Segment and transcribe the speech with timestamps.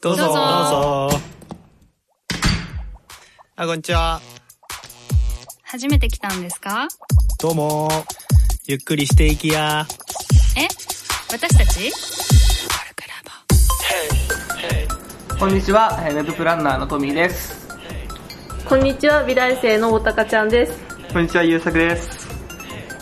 [0.00, 0.22] どうぞ。
[0.24, 1.10] どうぞ
[3.56, 4.20] あ、こんにちは。
[5.62, 6.88] 初めて来たんですか？
[7.40, 7.88] どうも。
[8.66, 9.86] ゆっくりしていきや。
[10.56, 10.66] え？
[11.32, 11.92] 私たち？
[15.38, 17.68] こんにちは、えーウェブプランナーのトミーです。
[18.68, 20.72] こんにちは、美大生のおたかちゃんです。
[21.12, 22.26] こんにちは、ゆうさくです。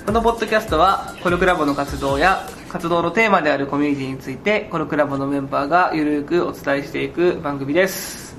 [0.04, 2.46] このポッドキャストは、コルクラボの活動や、
[2.76, 8.36] 活動のテーマであるコミュニティについて、コルクラボのメンバーがゆるくお伝えしていく番組です。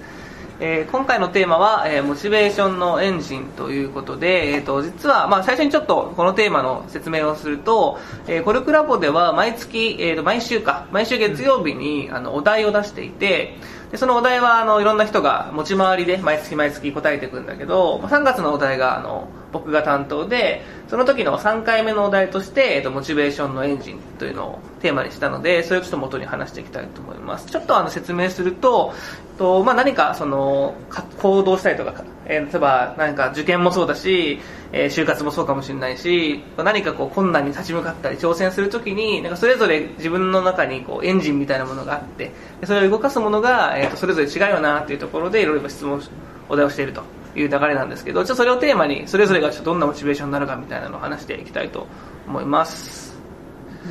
[0.59, 13.55] えー今回のテーマは、えーモチベーションのエンジンということで、えー、と実は、まあ、最初にちょっとこのテーマの説明をすると、えーコルクラボでは毎月、えーと毎週か毎週月曜日にあのお題を出していて
[13.91, 27.47] でそのお題はあのいろんな人が持ち回りで毎月毎月答えていくんだけどまあ3月のお題があの僕が担当でその時の3回目のお題として、えー、とモチベーションのエンジンというのをテーマにしたのでそれをちょっと元に話していきたいと思います。
[27.47, 28.93] ちょっとあの説明すると
[29.37, 34.39] と、まあ、何かそのか行動したりとか、えー例えば何か受験もそうだし、
[34.71, 42.31] えー就活もそうかもしれないし何かこう困難に立ち向かったり挑戦するときになんかそれぞれ自分の中にこうエンジンみたいなものがあって
[42.65, 46.01] それを動かすものが、えー、とそれぞれ違うよなっていうところでいろいろ質問
[46.49, 47.03] お題をしていると。
[47.37, 51.87] いう流れなんですけどちょっとそれをテーマにそれぞれがちょっとどんなモチベーションになるかみたいなのを話していきたいと
[52.27, 53.15] 思います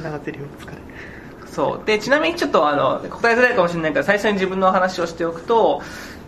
[0.02, 0.76] 長てるよ、疲れ。
[1.46, 5.80] そうでちなみにちょっとあの答えづらいかもしれないから最初に自分の話をしておくと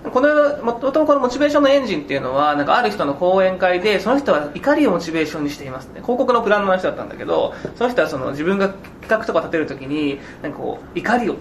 [0.05, 11.37] このもともとこのモチベーションのエンジンっていうのはなんかある人の講演会でその人は怒りをモチベーションにしていますね広告のプランの人だったんだけどその人はその自分が企画とか立てるときになんかこう怒りを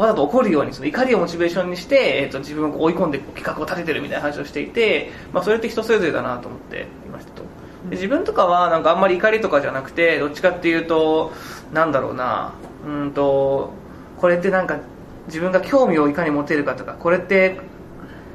[0.00, 7.42] わざと怒るようにその怒りをモチベーションにして、えー、と自分を追い込んで企画を立ててるみたいな話をしていて、まあ、それって人それぞれだなと思っていましたと
[7.90, 11.32] で自分とかはなんかあんまり怒りとかじゃなくてどっちかっていうと
[11.72, 12.54] なんだろうな
[12.86, 13.72] うんと
[14.18, 14.80] これってなんか
[15.26, 17.60] 自分が興味をいかに持てるかとかこれって、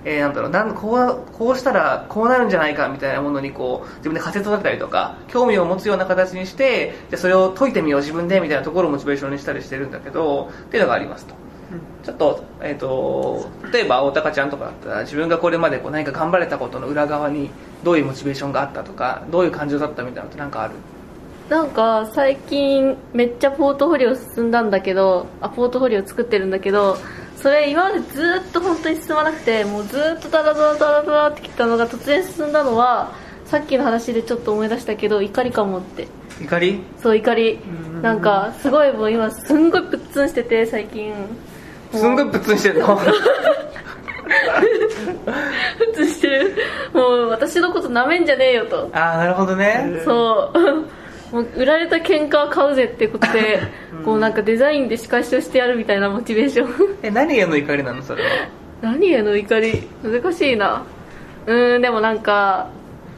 [0.04, 11.45] えーなんだろうなんこうこうしたらこうなるんじゃないかみたいなものにこう自分で仮説を立てたりとか興味を持つような形にしてでそれを解いてみよう自分でみたいなところをモチベーションにしたりしてるんだけどっていうのがありますと。
[12.04, 17.50] ちょっと,、えー、と例えば大高ちゃんとかだったら自分がこれまでこう何か頑張れたことの裏側に
[17.84, 20.76] どういうモチベーションがあったとかどういう感情だったみたいなのって何かある？
[21.50, 26.98] なんか最近めっちゃポートフォリオ進んだんだけど、あ、ポートフォリオ作ってるんだけど、
[27.38, 33.14] それ今までずーっと本当に進まなくて、もうずーっとダラダラダラダラってきたのが突然進んだのは、
[33.46, 36.08] さっきの話でちょっと思い出したけど、怒りかもって。
[36.42, 36.82] 怒り？
[37.00, 37.60] そう、怒り。
[38.02, 41.14] なんか、すごいもう今すんごいプッツンしてて、最近。
[41.92, 42.98] すんごいプッツンしてるの。
[42.98, 43.04] プ
[45.92, 46.56] ッツンしてる。
[46.94, 48.90] もう私のこと舐めんじゃねえよと。
[48.94, 50.02] ああなるほどね。
[50.04, 50.60] そう。
[51.36, 53.60] もう売られた喧嘩は買うぜってことで、
[54.06, 56.98] こうなんかデザインで仕返しをしてやるみたいなモチベーション。
[57.04, 58.30] え何への怒りなのそれは？
[58.82, 59.88] 何への怒り？
[60.04, 60.84] 難しいな。
[61.48, 62.68] うーんでもなんか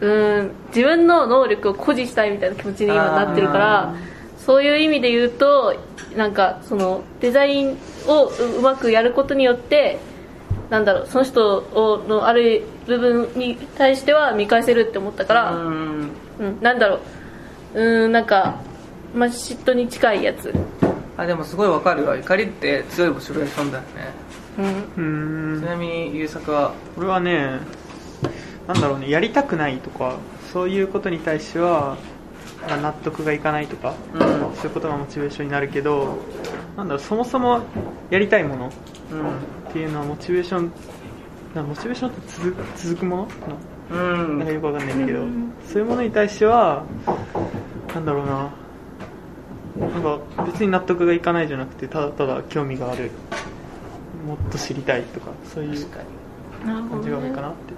[0.02, 3.94] うーん自分の能力を誇示したいみたいな気持ちに今なってるから
[4.48, 5.76] そういう意味で言うと
[6.16, 7.78] なんかそのデザイン
[8.08, 10.00] をううまくやることによって
[10.70, 16.12] なんだろうその人をのある部分に対しては見返せるって思ったから、うーん。
[16.40, 17.00] うん、なんだろ
[17.76, 17.80] う。
[17.80, 18.62] うーんなんか、
[19.14, 20.54] まあ、嫉妬に近いやつ。
[21.18, 22.16] あでもすごいわかるわ。
[22.16, 23.88] 怒りって強いモチベーションだよね。
[24.58, 25.56] うん。
[25.56, 25.62] うーん。
[25.62, 26.74] ちなみに優作は？
[26.98, 27.60] 俺はね、
[28.68, 30.18] なんだろうね、やりたくないとか、
[30.54, 31.98] そういうことに対しては、あ
[32.82, 34.22] 納得がいかないとか、うん。
[34.56, 36.18] そういうことがモチベーションになるけど、
[36.76, 37.62] なんだろう、そもそも
[38.10, 38.70] やりたいものうん。
[39.70, 40.72] っていうのはモチベーション、
[41.56, 43.28] なモチベーションって続く続くもの？
[43.90, 44.40] うん。
[44.40, 45.20] なんかよくわかんないんだけど、
[45.68, 46.84] そういうものに対しては、
[47.94, 53.12] なんだろうな、なんか別に納得がいかないじゃなくて、ただただ興味がある、
[54.26, 55.86] もっと知りたいとか、そういう
[56.66, 57.74] 感じが多いねかなって。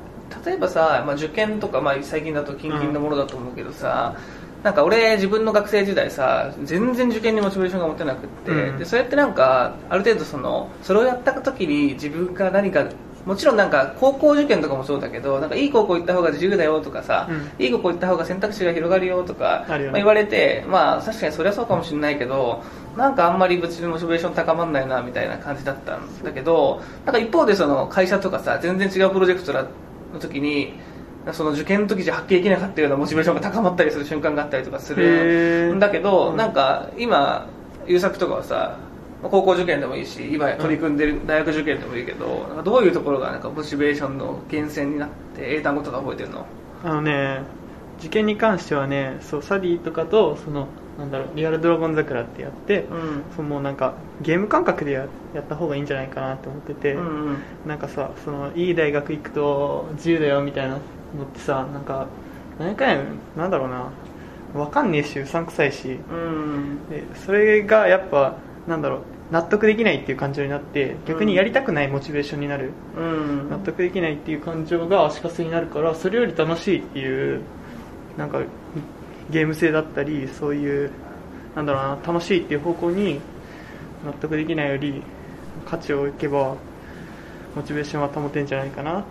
[0.46, 4.16] 例えばさ、まあ、受験とか、まあ、最近だと近々のものだと思うけどさ、
[4.64, 8.78] なんか俺自分の学生時代さ全然受験にモチベーションが持てなくって、うん。
[8.78, 12.86] でそれってなんかある程度そのそれをやった時に自分が何か
[13.26, 17.64] もちろんなんか高校受験とかもそうだけどなんかいい高校行った方が自由だよとかさ、うん。
[17.64, 22.62] いい高校行った方が選択肢が広がるよとか、まあ、言われてまあ確かにそれはそうかもしれないけど
[22.98, 30.74] なんかあんまり別にモチベーション高まんないなみたいな感じだったんだけどなんか一方でその会社とかさ全然違うプロジェクトの時に
[31.34, 35.76] その受験の時じゃ発揮できなかったようなモチベーションが高まったりする瞬間があったりとかすへるー。
[35.76, 36.38] んだけど、うん。
[36.38, 37.48] なんか今
[37.86, 38.78] 優作とかはさ
[39.22, 46.46] 高校受験でもいいし今取り組んでる大学受験でもいいけど、なんかどういうところがなんかモチベーションの源泉になって英単語とか覚えてるの？
[46.82, 47.42] あのね、
[48.00, 50.70] 受験に関してはね、そう、サディとかと、その、
[51.00, 53.24] なんだろうリアルドラゴン桜ってやって、うん。
[53.34, 57.38] そのもうなんかゲーム感覚でややった方がいいんじゃないかなって思ってて、うんうん。
[57.66, 60.82] なんかさそのいい大学行くと自由だよみたいなのっ
[61.34, 62.08] てさなんか
[62.60, 62.98] 何回
[63.38, 63.90] なんだろうな
[64.54, 66.90] わかんねえしうさんくさいしうん。
[66.90, 68.36] でそれがやっぱ
[68.68, 69.00] なんだろう
[69.32, 73.50] 納得できないっていう感情になって逆にやりたくないモチベーションになる、うん。
[73.50, 77.42] 納得できないっていう感情が足かせになるからそれより楽しいっていう
[78.18, 78.42] なんか
[79.30, 80.92] ゲーム性だったりそういう
[81.56, 83.20] なんだろうな楽しいっていう方向に
[84.06, 85.04] 納得できないより
[85.66, 86.56] 価値を置けば
[87.56, 89.04] モチベーションは保てんじゃないかなっ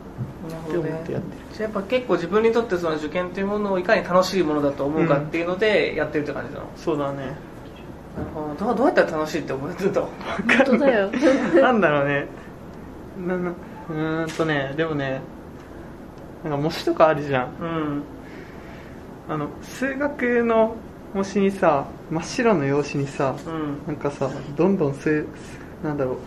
[0.71, 1.23] て思ってやってる、
[1.53, 7.17] じゃあやっぱ結構自分にとってその受験っていうものをいかに楽しいものだと思うかっていうのでやってるって感じなの、そうだね。
[7.19, 7.37] なる
[8.35, 8.67] ほど。
[8.67, 10.11] どうどうやったら楽しいって思ってるの本
[10.65, 11.11] 当だよ。
[11.61, 12.27] なんだろうね。
[13.27, 15.21] ななうーんとねでもね
[16.45, 17.49] なんか模試とかあるじゃん。
[17.61, 18.03] うん
[19.29, 20.77] あの数学の
[21.15, 23.87] 模試にさ真っ白の用紙にさうん。
[23.87, 25.27] なんかさどんどん数
[25.83, 26.19] なんだろ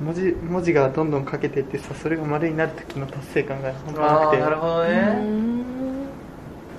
[0.00, 4.40] う文字文字がどんどん書けていってさそれが丸になる時の達成感が半端なくて。
[4.40, 5.75] なるほどうねん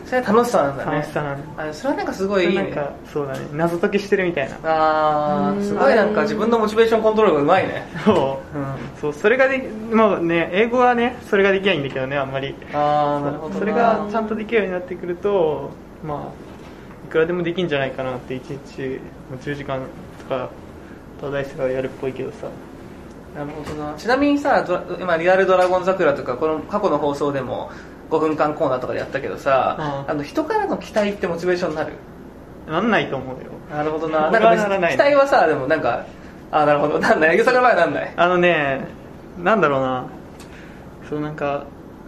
[0.07, 0.91] それは楽しさなんだね。
[0.93, 1.69] 楽しさなんだ。
[1.69, 2.45] あそれはなんかすごい。
[2.45, 3.45] いいねなんかそうだね。
[3.51, 4.55] 謎解きしてるみたいな。
[4.63, 7.85] ああすごいなんか自分のモチベーションコントロールがうまいね。
[8.05, 8.57] そう。
[8.57, 8.65] うん
[9.01, 12.55] そうそれがでまあね英語はねそれができないんだけどねあんまり。
[12.73, 13.59] ああなるほどな。
[13.59, 15.71] それがちゃんとできるようになってくると
[16.05, 19.01] まあいくらでもできんじゃないかなって1日
[19.41, 19.81] 10時間
[20.19, 20.49] とか
[21.17, 22.47] 東大生はやるっぽいけどさ。
[23.35, 23.93] なるほどな。
[23.97, 27.69] ちなみにさドラ今リアルドラゴン桜とかこの過去の放送でも
[28.09, 30.11] 5分間コーナーとかでやったけどさ、うん。
[30.11, 31.93] あの人からの期待ってモチベーションになる。
[32.67, 33.51] なんないと思うよ。
[33.69, 34.29] なるほどな。
[34.29, 36.05] 俺な期待はさでもなんか
[36.51, 37.43] あなるほどなんない。
[37.43, 38.13] さんの場合はなんない。
[38.15, 38.87] あのね
[39.41, 40.05] なんだろうな。
[41.09, 41.65] そうなんか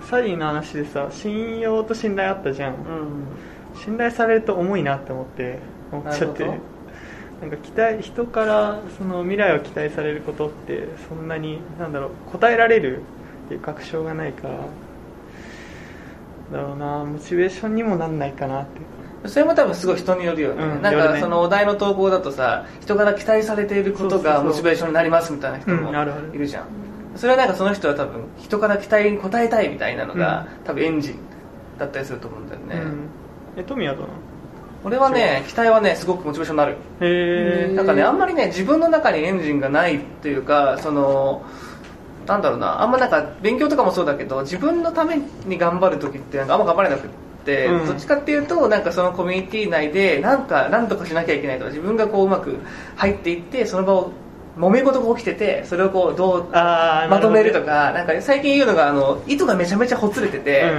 [0.10, 3.80] サリーの話でさ信用と信頼あったじゃん、うん。
[3.82, 5.60] 信頼されると重いなって思って
[5.92, 6.46] 思っちゃって。
[7.42, 13.02] なんか期待人からその未来を期待されることってそんなになんだろう答えられる
[13.46, 14.56] っていう確証がないから
[16.52, 17.04] だろうな。
[17.06, 18.82] モチベーションにもなんないかなって。
[19.28, 21.20] それも多分すごい人によるよね、なんうんよるね。
[21.20, 25.92] かそのお題の投稿だとさ人から期待されていることがモチベーションになりますみたいな人も
[26.34, 26.66] いるじゃん、
[27.18, 31.16] それはなんかその人は多分人から期待に応えたいみたいなのが、多分エンジン
[31.78, 33.10] だったりすると思うんだよね、うん。
[33.58, 34.14] え富はどうなの
[34.86, 36.78] 俺はね期待はねすごくモチベーションになる。
[37.02, 41.44] へえなんかねあんまりね自分の中にエンジンがないっていうかその
[42.30, 42.82] なんだろうな。
[42.82, 47.10] あんまなんか勉強とかもそうだけど自分のために頑張る時ってなんかあんま頑張れなくっ
[47.44, 47.88] て、うん。
[47.88, 52.60] どっちかっていうとなんかそのコミュニティ内でなんかなんとかしなきゃいけないとか自分がこううまく
[52.96, 54.12] 入っていってその場を
[54.58, 60.72] 揉め事が起きててそれをこうどうまとめるとなかなんか最近言うのがあの糸がめちゃめちゃほつれてて、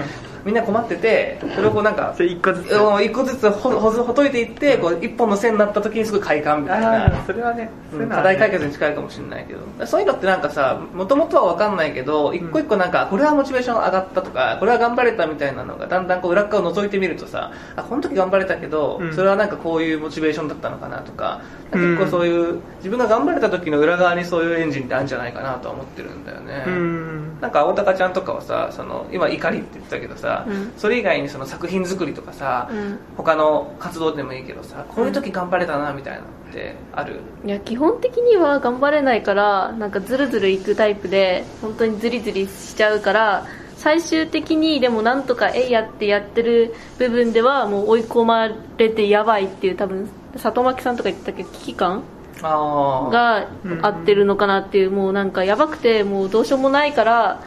[0.45, 2.71] みんな困っててそれをこうなんかそれ一個ずつ。
[2.73, 7.23] うん一個ずつほほほどいていってこう一本の線になった時にすごい快感みたいな。
[7.25, 8.23] それはねそういうのはね。
[8.23, 9.87] 課題解決に近いかもしれないけど。
[9.87, 19.15] そういうのってなんかさもともとは分かんないけど一個一個なんかこれはモチベーション上がったとかこれは頑張れたみたいなのがだんだんこう裏側を覗いてみるとさあこの時頑張れたけど、うん。
[19.15, 21.43] それはなんかこういうモチベーションだったのかなとか
[21.73, 21.97] うん。
[21.97, 27.41] 結構そういう自分が頑張れた時の裏側にそういうエンジンってあるんじゃないかなとは思ってるんだよね、うん。
[27.41, 30.73] なんか大高ちゃんとかはさその今怒りって言ってたけどさ、うん。
[30.77, 32.99] それ以外にその作品作りとかさ、うん。
[33.17, 51.45] 他の活動でもいいけどさこういう時頑張れたなみたいなのってある、いや基本的には頑張れないからなんかズルズルいくタイプで本当にズリズリしちゃうから最終的にでもなんとかえいやってやってる部分ではもう追い込まれてやばいっていう多分里巻さんとか言ってたけ？
[51.45, 52.03] ど危機感？
[52.43, 53.49] が
[53.83, 57.45] 合ってるのかなっていうもうなんかやばくてもうどうしようもないから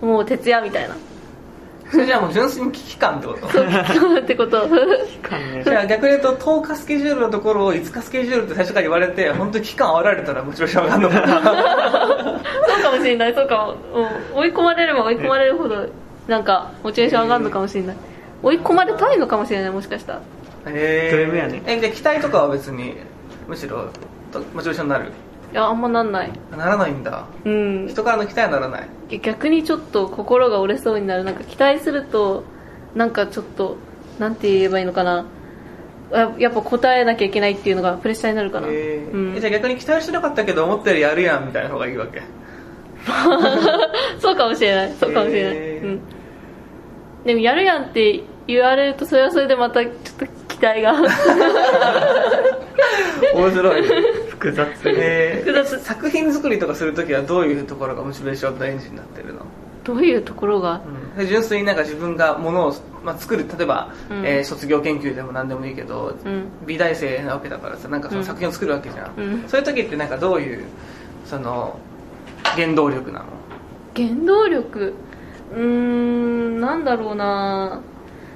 [0.00, 0.96] もう徹夜みたいな
[1.90, 3.48] それじゃあもう純粋に危機感ってこと？
[3.50, 4.66] そう危機感ってこと。
[4.66, 5.62] ね。
[5.64, 13.74] じゃあ逆に言うと10日スケジュールのところを5日スケジュールって最初から言われて本当に期間煽られたらモチベーション上がるのかな そうかもしれないそうかも、
[14.34, 15.86] うん、追い込まれれば追い込まれるほど
[16.26, 17.96] なんかモチベーション上がるのかもしれない。
[18.42, 20.20] 追い込まれたいのかもしれないもしかしたら。
[20.68, 22.94] へド M やねえじゃあ期待とかは別に
[23.48, 23.88] むしろ
[24.32, 25.06] とモチベーションになる？
[25.06, 25.08] い
[25.56, 26.30] やあんまなんない。
[26.56, 27.24] ならないんだ。
[27.44, 27.88] うん。
[27.88, 28.88] 人からの期待はならない。
[29.20, 31.24] 逆にちょっと心が折れそうになる。
[31.24, 32.44] なんか期待すると
[32.94, 33.78] なんかちょっと
[34.18, 35.24] なんて言えばいいのかな。
[36.12, 39.10] ややっぱ答えなきゃいけないっていうのがプレッシャーになるかな、へー。
[39.10, 39.36] うん。
[39.36, 42.22] えじゃあ逆に期待してなかったけど思ったよりやるやんみたいな方がいいわけ？
[44.20, 44.92] そうかもしれない。
[44.92, 46.00] そうかもしれない、へーうん、
[47.24, 50.94] でもやるやんって言われるとそれはそれでまたちょっと期待が。
[53.34, 53.82] 面白い
[54.38, 59.40] 複雑え 複雑作品作りとかするときはどういうところがモチベーションのエンジンになってるの？
[59.84, 60.80] どういうところが？
[61.14, 61.18] うん。
[61.18, 62.74] で純粋になんか自分がものを、
[63.04, 64.26] まあ、作る例えば、うん。
[64.26, 66.44] えー卒業研究でも何でもいいけど、うん。
[66.66, 69.44] 美大生なわけだからさなんかその作品を作るわけじゃん、うん。
[69.46, 70.64] そういう時ってなんかどういう
[71.24, 71.78] その
[72.56, 73.26] 原動力なの？
[73.94, 74.94] 原動力？
[75.54, 77.80] うーんなんだろうな。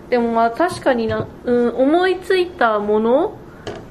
[0.09, 3.35] でもまあ確かにな、うん、思いついたもの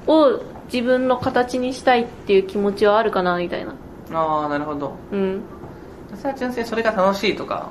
[0.07, 3.73] を自分の形にしたいっていう気持ちはあるかなみたいな。
[4.11, 4.95] ああなるほど。
[5.11, 5.41] うん。
[6.15, 7.69] それは純粋にそれが楽しいとか。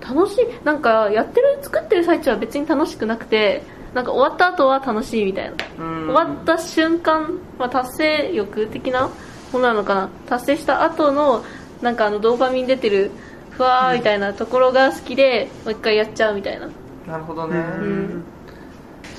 [0.00, 0.46] 楽しい？
[0.64, 3.62] なんかやってる作ってる最中は別に楽しくなくて
[3.94, 5.56] なんか終わった後は楽しいみたいな。
[5.56, 9.08] 終終わった瞬間、まあ、達成欲的な
[9.52, 10.08] ものなのかな。
[10.28, 11.44] 達成した後の
[11.82, 13.10] なんかあのドーパミン出てる
[13.50, 16.68] ふわーみたいなところが好きで、もう一回やっちゃうみたいな。
[17.06, 18.24] なるほどね、ん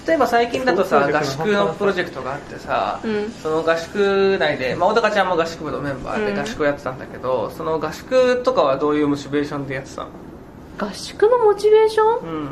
[0.08, 3.30] 例えば最近だとさ合宿のプロジェクトがあってさ、うん。
[3.32, 6.34] その合宿内で、まあ、小高ちゃんも合宿部のメンバーうん。
[6.34, 10.10] で合宿をやってたんだけど、その合宿とかはどういうモチベーションでやってたの？
[10.80, 12.30] 合宿のモチベーション？
[12.30, 12.50] うん。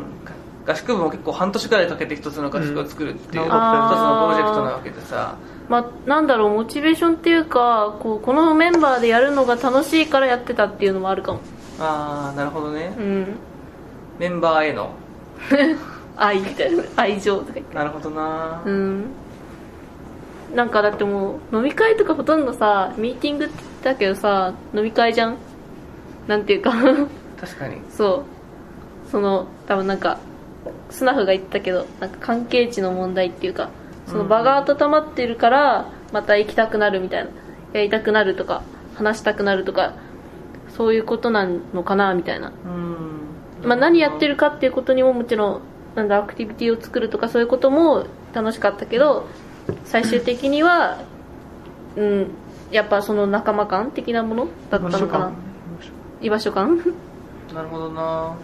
[0.68, 3.48] 合宿部も結構半年くらいかけて一つの合宿を作るっていう、うん。
[3.48, 5.38] 一つのプロジェクトなわけでさ。
[5.70, 11.40] まあ、なんだろうモチベーションっていうかこうこのメンバーでやるのが楽しいからやってたっていうのもあるかも。
[11.80, 13.36] ああなるほどね、うん。
[14.20, 14.92] メンバーへの
[16.18, 17.76] 愛みたいな愛情とか言って。
[17.76, 19.06] なるほどな、うん。
[20.56, 25.38] なんかだってもう飲み会とかほとんどさミーティングって言ったけどさ飲み会じゃん？
[26.28, 26.72] なんていうか。
[27.40, 27.82] 確かに。
[27.90, 28.24] そ
[29.08, 29.10] う。
[29.12, 30.20] その多分なんか
[30.90, 33.70] スナフが言ったけどなんか関係値の問題っていうか
[34.08, 37.30] その場が温まってるからまた行きたくなるみたいな。
[37.74, 38.62] やりたくなるとか
[38.96, 39.96] 話したくなるとか
[40.70, 43.68] そういうことなのかなみたいな、うん。
[43.68, 45.62] まあ、何やってるかっていうことにももちろん
[45.96, 49.28] なんだアクティビティを作るとかそういうことも楽しかったけど
[49.86, 51.00] 最終的には、
[51.96, 52.28] うん、
[52.72, 55.32] やっぱその仲間感的なものだったのかな。
[56.22, 56.78] 居場所感。
[57.54, 58.36] なるほどな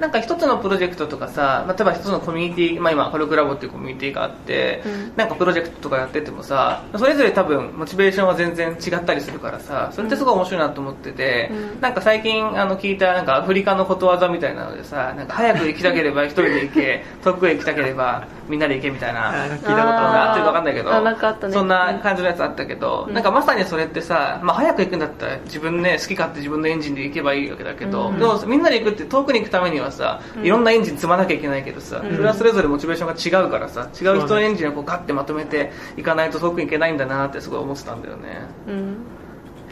[0.00, 5.16] なんか一つのプロジェクトとかさ、まあ、例えば一つのコミュニティ、まあ、今コルクラボっていうコミュニティがあって、うん。
[5.16, 11.80] なんかプロジェクトとかやっててもさそれぞれ多分モチベーションは全然違ったりするからさそれってすごい面白いなと思ってて、うん。
[11.80, 21.52] なんか最近あの聞いたなんかアフリカのことわざみたいなのでさなんか早く行きたければ一人で行け 遠くへ行きたければみんなで行けみたいな聞いたこと合ってるか分かんないけどあなんかあったね。
[21.54, 23.14] そんな感じのやつあったけど、うん。
[23.14, 28.18] なんかまさにそれってさ、まあ、早く行くんだったら自分ね好き勝手自分のエンジンで行けばいいわけだけど、うん。
[28.18, 32.16] でもみんなで行くって遠くに行くためにはさ、いろんなエンジン積まなきゃいけないけどさ、うん。
[32.16, 38.42] それはそれぞれモチベーションが違うからさ違う人のエンジンをこうガッてまとめていかないと遠くに行けないんだなってすごい思ってたんだよね。
[38.68, 38.96] うん。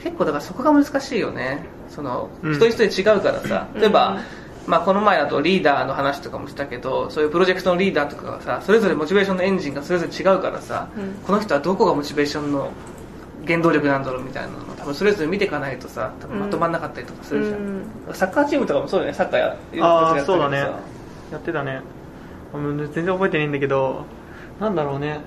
[0.02, 1.64] 結構だからそこが難しいよね。
[1.88, 2.52] その、うん。
[2.52, 3.68] 一人一人違うからさ。
[3.74, 4.20] 例えば、うん
[4.66, 11.14] まあ、この前だとリーダーの話とかもしたけどそういうプロジェクトのリーダーとかがさそれぞれモチベーションのエンジンがそれぞれ違うからさ、うん。
[11.26, 12.70] この人はどこがモチベーションの
[13.46, 14.58] 原動力なんだろうみたいなの。
[14.58, 17.62] を多分それぞれ見ていかないとさ多分まとまんなかったりとかするじゃん、う
[18.10, 18.14] ん。
[18.14, 19.16] サッカーチームとかもそうだよね。
[19.16, 20.26] サッカーやああやってたけどさ。
[20.26, 20.58] そうだね。
[21.32, 21.80] やってたね。
[22.52, 24.04] 全然覚えてないんだけど
[24.60, 25.20] なんだろうね。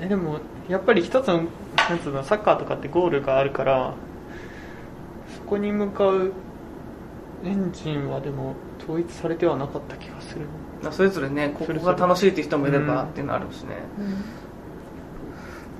[0.00, 1.42] えでもやっぱり一つの
[1.88, 3.94] なんつうのサッカーとかってゴールがあるから
[5.34, 6.32] そこに向かう
[7.44, 10.46] エンジンはでも統一されてはなかった気がする。
[10.82, 13.76] まあそれぞれねここが楽しいって人もいればうんっていうのあるしね、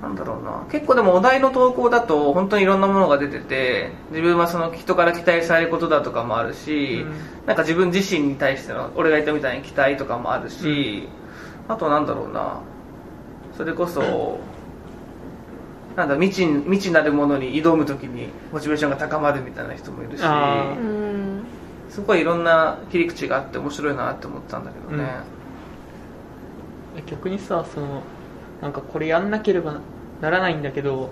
[0.01, 0.65] なんだろうな。
[0.71, 7.13] 結構でもお題の投稿だと本当にいろんなものが出てて自分はその人から期待されることだとかもあるし、うん。
[7.45, 11.07] なんか自分自身に対しての俺が言ったみたいに期待とかもあるし、
[11.67, 12.61] あとなんだろうな。
[13.59, 14.39] それこそ
[15.97, 20.23] なんだ未知未知なるものに挑む時にモチベーションが高まるみたいな人もいるし
[21.89, 25.09] すごいいろんな切り口があって面白いなって思ったんだけどね、
[26.95, 28.01] え逆にさその
[28.61, 29.79] なんかこれやんなければ
[30.21, 31.09] ならないんだけど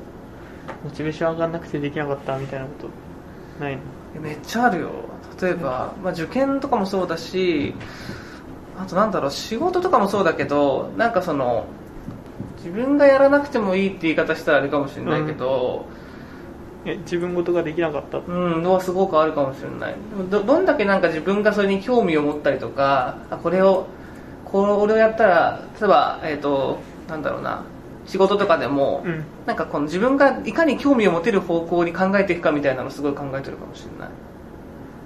[0.83, 2.71] モチベーション上がんなくてできなかったみたいなこ
[3.57, 4.21] とないの？
[4.21, 4.89] めっちゃあるよ。
[5.41, 7.73] 例えば、まあ、受験とかもそうだし
[8.77, 11.65] あとなんだろう仕事とかもそうだけどなんかその
[12.57, 15.85] 自分がやらなくてもいいって言い方したらあれかもしれないけど
[16.85, 18.17] え自分事ができなかった？
[18.17, 19.95] うん、のはすごくあるかもしれない。
[20.29, 23.85] どどんだけなんか自分がそれに興味を持ったりとかあこれを
[24.45, 27.63] これをやったら例えばえっ、となんだろうな
[28.05, 29.23] 仕事とかでも、うん。
[29.45, 34.09] なんかこの自分がいかに興味を持てる方向に考えていくかみたいなのをすごい考えてるかもしれない。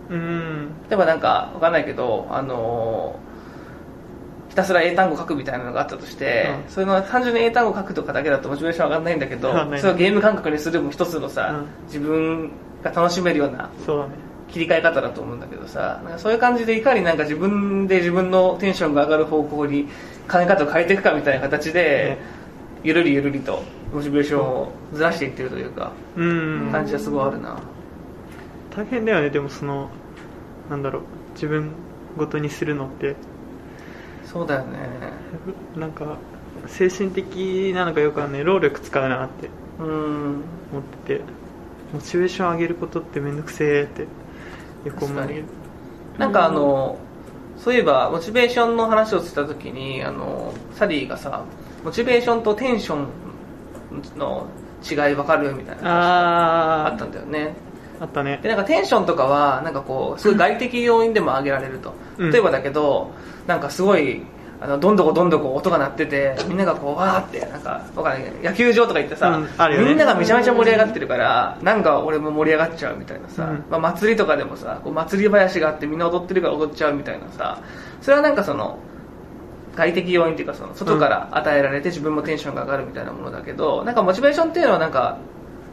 [0.09, 0.67] うん。
[0.89, 3.31] 例えばなんかわかんないけどあのー
[4.49, 6.69] ひたすら英単語書くみたいなのがあったとして、うん。
[6.69, 11.85] それの単純に英単語書くとかだけだとモチベーション上がらないんだけどそれをゲーム感覚にするも一つのさ、うん。
[11.85, 12.51] 自分
[12.83, 14.15] が楽しめるようなそうだね。
[14.49, 19.87] 切り替え方だと思うんだけどさそういう感じでいかになんか自分で自分のテンションが上がる方向に
[20.31, 22.17] 考え方を変えていくかみたいな形で、
[22.83, 26.69] ゆるりゆるりとモチベーションをずらしていってるというか、うん。
[26.71, 27.59] 感じはすごいあるな。
[28.75, 29.29] 大変だよね。
[29.29, 29.89] でもその
[30.69, 31.01] なんだろう。
[31.33, 31.71] 自分
[32.17, 33.15] ごとにするのって。
[34.25, 34.79] そうだよね。
[35.75, 36.17] なんか
[36.67, 38.43] 精神的なのかよくわかんない。
[38.43, 39.49] 労力使うなって。
[39.79, 40.43] うん。
[40.71, 41.21] 思ってて。
[41.93, 44.03] モチベーション上げることってめんどくせえって。
[44.03, 45.27] よく思う
[46.17, 46.97] なんかあの、
[47.63, 51.45] そういえばモチベーションの話をした時にあのサリーがさ
[51.83, 53.07] モチベーションとテンション
[54.17, 54.47] の
[54.83, 57.55] 違い分かるみたいな話がああったんだよね。
[57.99, 58.39] ああったね。
[58.41, 62.31] でなんかテンションとかはなんかこうすごい外的要因でも上げられると、うん。
[62.31, 63.11] 例えばだけど
[63.45, 64.23] なんかすごい
[64.63, 69.83] あのどんどこどんどこ音が鳴っててみんながこうわーってなんかわかんない野球場とか行ってさ、うんね。
[69.83, 73.65] みんながめちゃめちゃ盛り上がってるからなんか俺も盛り上がっちゃうみたいなさ、うん。
[73.71, 77.59] まあ、祭りとかでもさこう祭り林があってみんな踊ってるから踊っちゃうみたいなさ
[78.01, 78.77] それはなんかその
[79.75, 85.17] 外的要因っていうかその外から与えられて自分もテンションが上がるみたいなものだけどなんかモチベーションっていうのはなんか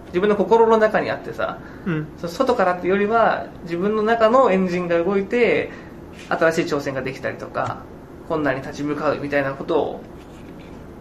[0.06, 2.06] 自分の心の中にあってさうん。
[2.16, 5.70] 外からっていうよりは自分の中のエンジンが動いて
[6.30, 7.82] 新しい挑戦ができたりとか
[8.28, 10.00] 困難に立ち向かうみたいなことを、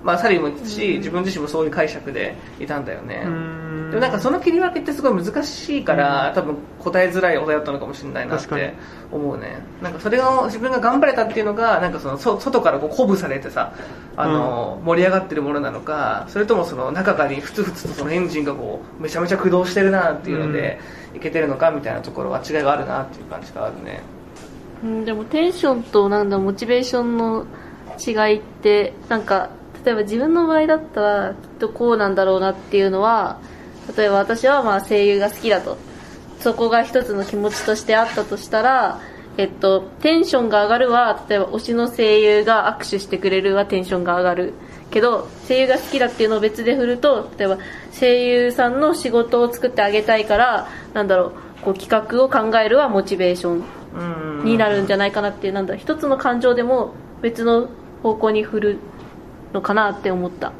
[0.03, 3.19] まあ、サリーも言ったし自分自身もそういう解釈でいたんだよね、
[3.89, 8.73] でもなんかその切り分けってすごい難しいから、多分答えづらいお題だったのかもしれないなって
[9.11, 9.57] 思うね。
[9.81, 13.73] なんかそれを自分が頑張れたっていうのがなんかそのそ外からこう鼓舞されてさ
[14.15, 20.79] あの、盛り上がってるものなのかそれともその中からにふつふつとそのエンジンがこうめちゃめちゃ駆動してるなっていうので、
[21.15, 24.01] いけてるのかみたいなところは違いがあるなっていう感じがあるね
[24.83, 27.45] うん、でもテンションとなんだモチベーションの
[28.05, 29.49] 違いってなんか
[29.83, 33.39] 例えば自分の場合だったらきっとこうなんだろうなっていうのは
[33.95, 35.77] 例えば私はまあ声優が好きだと。
[36.39, 39.01] そこが一つの気持ちとしてあったとしたら
[39.37, 44.53] えっと、テンションが上がるは例えば推しの声優が握手してくれるはテンションが上がる。
[44.89, 47.57] けど声優が好きだっていうのを別で振ると例えば
[47.91, 53.63] 声優さんの仕事を作ってあげたいからなんだろうこう企画を考えるはモチベーション。
[54.43, 57.67] になるんじゃないかなっていうなんだ一つの感情でも別の
[58.03, 58.79] 方向に振る
[59.53, 60.51] のかなって思った。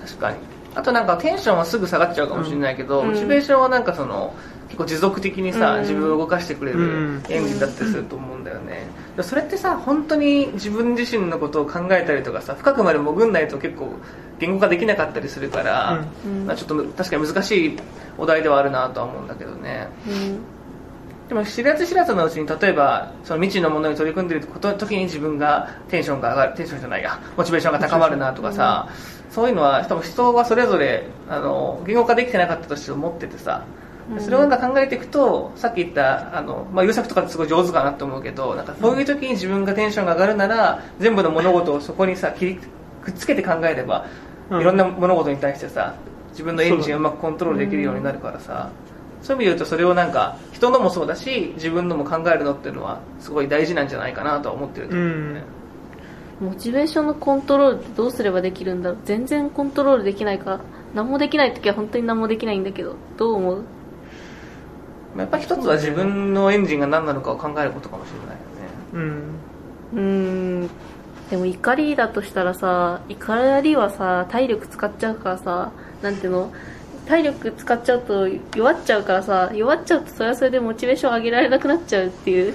[0.00, 0.38] 確かに。
[0.74, 3.08] あとなんかテンションはすぐ下がっちゃうかもしれないけど、うん。
[3.08, 4.34] モチベーションはなんかその
[4.68, 5.80] 結構持続的にさ、うん。
[5.82, 6.82] 自分を動かしてくれうる
[7.20, 7.22] ん。
[7.30, 13.88] エンジンだったりすると思うんだよね、でそれってさ本当に自分自身のことを考えたりとかさ深くまで潜んないと結構
[14.38, 16.46] 言語化できなかったりするから、うん。
[16.46, 17.78] まあちょっと確かに難しい
[18.18, 19.88] お題ではあるなとは思うんだけどね。
[20.06, 20.55] うん
[21.28, 28.88] でも知らず知らずのうちに例えばその未知のものに取り組んでいること時に自分がテンションが上がるテンションじゃないやモチベーションが高まるなとかさ、
[29.30, 33.64] そういうのは多分人はそれぞれあの言語化できてなかったとして思っててさ
[34.20, 42.60] それをなんか考えていくとさっき言ったあの、まあ、優作とかすごい上手かなと思うけどなんかこういう時に自分がテンションが上がるなら全部の物事をそこにさ切り
[43.02, 44.06] くっつけて考えれば、
[44.50, 44.60] うん。
[44.60, 45.96] いろんな物事に対してさ
[46.30, 48.70] 自分のエンジンをうまくコントロールできるようになるからさ、
[49.26, 55.42] そういう意味で言うとそれをなんか人のもそうだし自分のも考えるのっていうのはすごい大事なんじゃないかなとは思ってるんだよね、
[56.40, 58.98] モチベーションのコントロールってどうすればできるんだろう？
[59.04, 60.60] 全然コントロールできないから
[60.94, 63.64] 何もできない時は本当に何もできないんだけどどう思う？
[65.18, 68.68] やっぱ一つは自分のエンジンが何なのかを考えることかもしれないよね。
[68.92, 69.34] うん。
[69.94, 70.70] うーん。
[71.30, 76.52] でも怒りだとしたらさ怒りはさ体力使っちゃうからさなんていうの？
[77.06, 82.54] 体力使っちゃうと弱っちゃうからさ弱っちゃうとそれはそれでモチベーション上げられなくなっちゃうっていう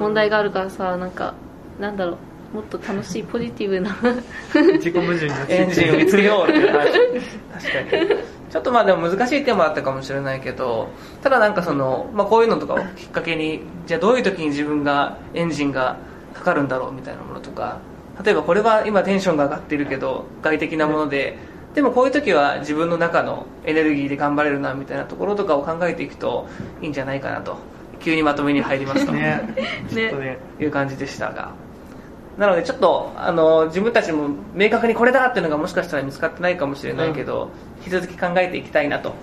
[0.00, 1.34] 問題があるからさなんか
[1.80, 2.16] なんだろう。
[2.54, 3.90] もっと楽しいポジティブな
[4.78, 6.58] 自己矛盾になっちゃエンジンを見つけようって。
[6.60, 8.34] いう話確かに。
[8.54, 10.86] ちょっとまあでも難しいテーマだったかもしれないけど
[11.20, 15.96] ただなんかその、まあ、こういうのとかをきっかけにじゃあどういう時に自分がエンジンが
[16.32, 17.78] かかるんだろうみたいなものとか
[18.24, 21.36] 例えばこれは今テンションが上がってるけど外的なもので、
[21.74, 26.46] でもこういう時は自分の中のエネルギーで頑張れるなみたいなところとかを考えていくと
[26.80, 27.56] いいんじゃないかなと
[28.00, 29.54] 急にまとめに入りますと、ね。
[29.90, 30.38] ちょっとね。
[30.60, 31.52] いう感じでしたが。
[32.38, 39.14] なのでちょっとあの自分たちも明確にこれだっていうのがもしかしたら見つかってないかもしれないけど、引き続き考えていきたいなと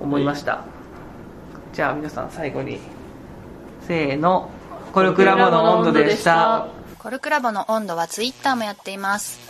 [0.00, 0.64] 思いました、
[1.72, 2.78] じゃあ皆さん最後に
[3.82, 4.50] せーの。
[4.92, 6.68] コルクラボの温度でした。
[6.98, 9.49] コルクラボの温度はツイッターもやっています。